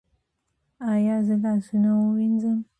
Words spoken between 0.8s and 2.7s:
ایا زه لاسونه ووینځم؟